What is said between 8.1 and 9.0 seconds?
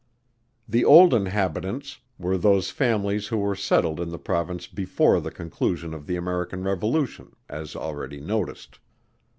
noticed.